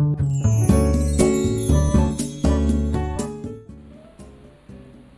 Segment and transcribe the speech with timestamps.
[0.00, 0.02] お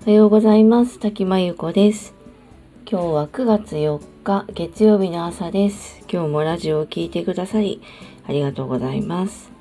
[0.04, 0.98] はようございます。
[0.98, 2.14] 滝真由子です。
[2.90, 6.00] 今日は9月4日月曜日の朝です。
[6.12, 7.80] 今日もラジオを聴いてくださり
[8.26, 9.52] ありがとうございます。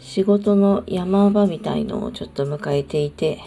[0.00, 3.38] 仕事の山場みたいのをちょっと迎えていて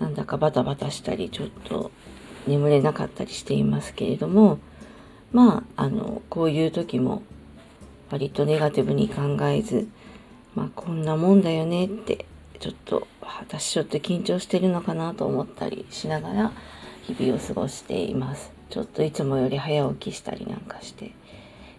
[0.00, 1.92] なんだかバタバタしたりちょっと
[2.48, 4.58] 眠れなかったりしていますけれども
[5.30, 7.22] まああのこういう時も
[8.12, 9.88] 割とネガティブに考えず
[10.54, 12.26] まあこんなもんだよねって
[12.60, 16.52] ちょっと私ちょっと緊張してるのかなと思ったりしながら
[17.04, 18.52] 日々を過ごしています。
[18.70, 21.12] ちょっといつもより早起きしたりなんかして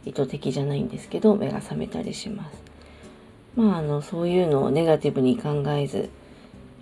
[0.05, 2.62] 意図的じゃないんですけど目が覚めたりします。
[3.55, 6.09] まあ、あのそういうのをネガティブに考えず、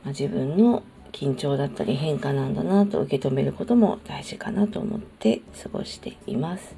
[0.03, 6.75] まあ、自分の緊張だったり変化なんだなと受け止めることも大事かなと思って過ごしています。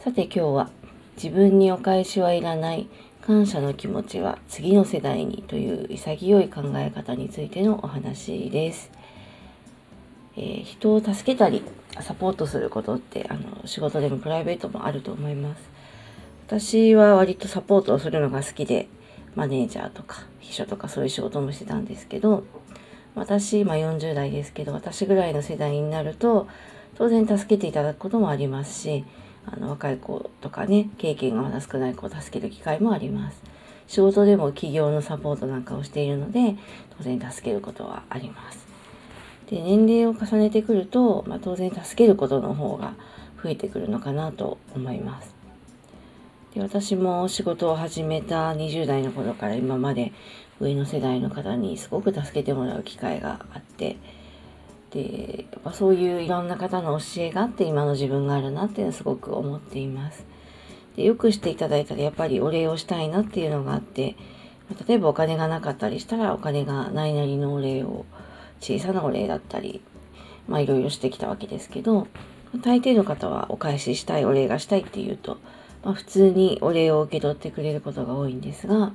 [0.00, 0.70] さて今日は
[1.16, 2.88] 自分にお返しはいらない
[3.22, 8.90] 感謝の気持ちは次の世代にという潔い考え方についてのお話です、
[10.36, 11.62] えー、人を助けたり
[12.00, 15.76] サポートすることってあの仕事でもプライベートもあると思います。
[16.46, 18.86] 私は割とサポートをするのが好きで
[19.34, 22.44] マネージャーとか秘書とかそういう仕事もしてたんですけど
[23.16, 26.46] 私今40代ですけど私ぐらいの世代になると
[26.94, 29.04] 当然助けていただくこともありますし
[29.46, 33.42] あの若い子とかね経験がまだ少ない子を助ける機会もあります。
[33.86, 36.56] 仕事でも企業のサポートなんかをしているので
[36.98, 38.66] 当然助けることはあります。
[39.48, 42.94] で年齢を重ねてくると、まあ、当然助けることの方が
[43.42, 45.34] 増えてくるのかなと思います。
[46.54, 50.12] で私も仕事を始めた20代の頃から今まで
[50.58, 53.96] 上の世代の方にすごく助けてもらう機会があって
[54.96, 60.24] でやっぱそういういろんな方の教えがあって今の自分があるなっていうのはすごく思っています。
[60.96, 64.16] でよくしていただいたらやっぱりお礼をしたいなっていうのがあって
[64.88, 68.06] 例えばお金がなかったりしたらお金がないなりのお礼を
[68.60, 69.82] 小さなお礼だったり
[70.48, 72.06] まあいろいろしてきたわけですけど
[72.62, 75.36] 大抵の方はお返ししたいお礼がしたいっていうと
[75.86, 78.92] まあ、普通にお礼を受け取ってくれることが多いんですが、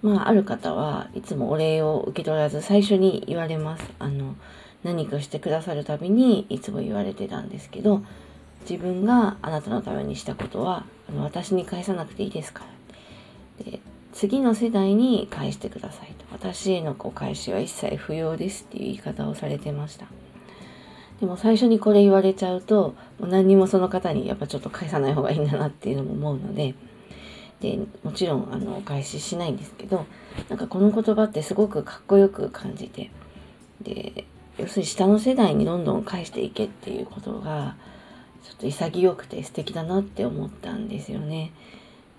[0.00, 3.84] まあ、ある方はいつもお礼を受け取らず最初に言われます。
[3.98, 4.36] あの
[4.86, 8.02] 何かしてくださるたびにいつも言われてたんですけど
[8.68, 12.64] 自分があなたのためにしたことはあの私に返さなくていいですか
[13.58, 13.80] らで
[14.12, 20.06] 次の世代に返してくださいと私へのお返しは一切不要ですっていう言い方をされてました。
[21.20, 26.74] でも最初にこれ言われちゃうともう何にもその方にやっぱちょっと返さない方がいいんだなっていうのも思うので
[27.60, 30.04] でもちろんあのお返ししないんですけど
[30.50, 33.10] なんかこの言葉ってすごくかっこよく感じて
[33.80, 34.26] で
[34.58, 37.76] 要するに下の世代にどんどん返していけっていうことが
[38.42, 41.52] ちょっと潔くて素敵だなって思ったんですよね。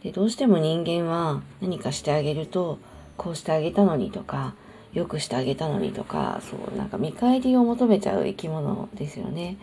[0.04, 2.80] でどうしても人間は何かしてあげると
[3.18, 4.54] こうしてあげたのにとか
[4.94, 9.58] 良くしてあげたのにとかそうなんか見返りを求めちゃう生き物ですよね。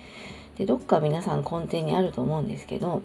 [0.57, 3.03] でどっか皆さん根底にあると思うんですけど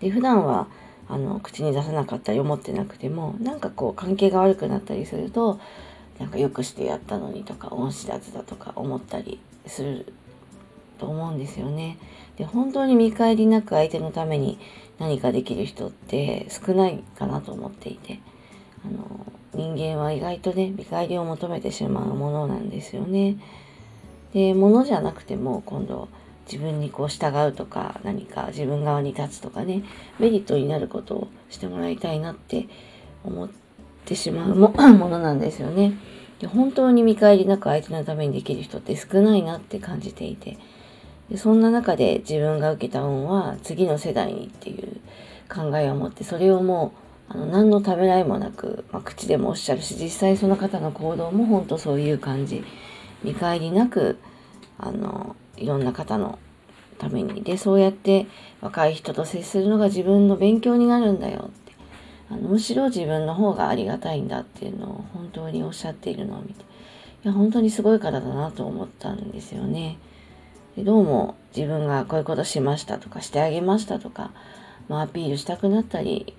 [0.00, 0.66] で普段は
[1.08, 5.60] あの口に出さなかったり思ってなくてもなんかこう関係が悪くなったりすると
[6.18, 10.12] なんかよくしてやったのにとか恩知らずだとか思ったりする
[10.98, 11.98] と思うんですよね。
[12.36, 14.58] で本当に見返りなく相手のために
[14.98, 18.20] 何かできる人って少ないかなと思っていて
[18.84, 23.36] あの人間は意外とね見返りを求めてしまうものなんですよね。
[24.32, 26.08] で物じゃなくても今度
[26.50, 29.82] 自分にこう従うとか何か自分側に立つとかね
[30.18, 32.68] メリットになることをしてもらいたいなって
[33.24, 33.65] 思って
[34.06, 34.54] てしまう。
[34.54, 34.70] も
[35.08, 35.92] のなんですよね。
[36.38, 40.58] で本当に見返りなく相手のためにできる人って少ないなって感じていて。
[41.30, 45.00] でそんな中で自分が受けた恩は次の世代にっていう
[45.52, 46.92] 考えを持ってそれをも
[47.30, 52.64] うあの何のためらいもなく、まあ、口でもおっしゃるし実際その方の行動も本当そういう感じ。
[53.24, 54.18] 見返りなく
[54.78, 56.38] あのいろんな方の
[56.98, 57.42] ために。
[57.42, 58.26] でそうやって
[58.60, 61.50] 若い人と接するのが自分の勉強になるんだよ。
[61.50, 61.65] っ
[62.30, 66.64] あのむしろ自分の方がありがたいんだっていうのを本当におっしゃっているのを見てい
[67.24, 69.98] や本当にすごい方だなと思ったんですよね。
[70.76, 74.32] でどうも自分がこういうことしましたとかしてあげましたとか、
[74.88, 76.34] まあ、アピールしたくなったり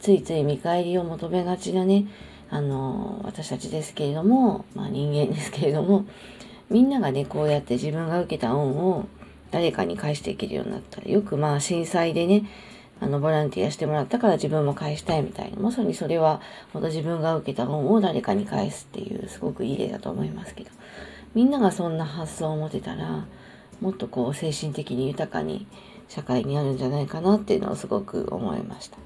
[0.00, 2.06] ついつい見返りを求めがちなね、
[2.50, 6.06] あの、私たちですけれども、まあ人間ですけれども、
[6.70, 9.06] みんながね、こうやって自分が受けた恩を
[9.50, 12.44] 誰かに返していけるようになったら、よくまあ震災でね、
[13.02, 16.40] あの、ボランティアしてもらったから自分も返したいみたいな、まさにそれは、
[16.72, 20.70] 本当自分が受けた恩を誰かに返すっていう、すごくいい例だと思いますけど、
[21.34, 23.26] みんながそんな発想を持てたら、
[23.80, 25.66] もっとこう精神的に豊かに
[26.08, 28.98] 社会にあるんじゃないかなっていうのをすごく思いました。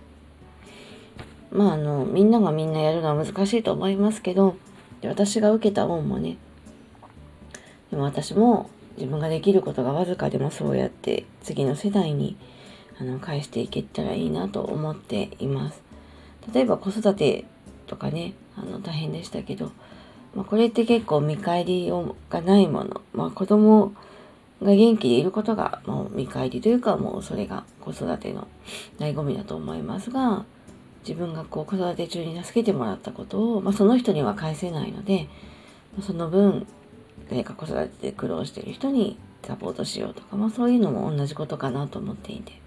[1.50, 4.56] まああのみんながみんなやるのは難しいと思いますけど
[5.00, 6.37] で私が受けた恩もね
[7.90, 12.37] でも私も自分ができることがわずかでもそうやって次の世代に
[13.00, 15.82] あの返していけたらいいなと思っています。
[16.52, 17.44] 例えば子育て
[17.87, 19.72] とかねあの大変でしたけど、
[20.34, 23.93] まあ、これって結構見返りをがないもの、まあ、子供
[24.62, 28.48] が元気でいることがもう見返りというかもうそれが子育ての
[28.98, 30.44] 醍醐味だと思いますが
[31.06, 35.28] 自分がこう子育て中に助けてもらったことを、まあ、その人には返せないので
[36.00, 36.66] その分
[37.31, 42.60] 誰か子育てで苦労してる人にサポートしようとか、まあ、そういうのも同じことかなと思っていて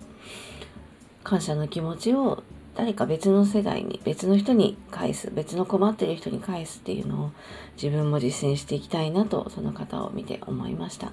[1.24, 2.44] 感謝の気持ちを
[2.76, 7.32] 誰か別の世代に別の人に返す別の困ってる人に返すっていうのを
[7.76, 11.12] 自分も実践していきたいなとその方を見て思いました。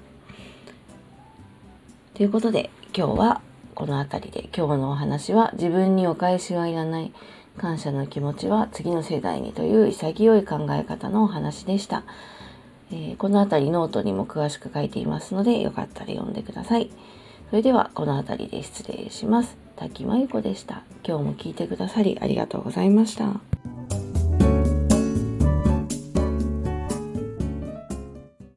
[2.13, 3.41] ということで今日は
[3.75, 7.13] この辺りで今日のお話は自分にお返しはいらない
[7.57, 12.03] 感謝の気持ちは次の世代にという潔い考え方のお話でした。
[12.91, 16.89] えー、この辺りノートにも詳しく書いていますのでよかったら読んでください。
[17.49, 19.55] それではこの辺りで失礼します。
[19.77, 20.83] 滝真由子でした。
[21.05, 23.39] 今日も聞いてくださりありがとうございました。